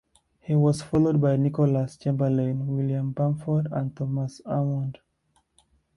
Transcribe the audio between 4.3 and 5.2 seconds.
Ormond.